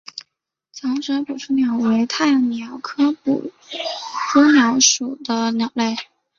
[0.73, 3.51] 长嘴捕蛛鸟为太阳鸟科捕
[4.33, 5.95] 蛛鸟属的鸟类。